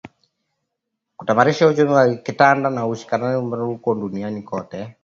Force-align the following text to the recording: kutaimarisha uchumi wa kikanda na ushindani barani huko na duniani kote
kutaimarisha 1.17 1.67
uchumi 1.67 1.91
wa 1.91 2.15
kikanda 2.15 2.69
na 2.69 2.87
ushindani 2.87 3.49
barani 3.49 3.67
huko 3.69 3.95
na 3.95 4.01
duniani 4.01 4.41
kote 4.43 4.95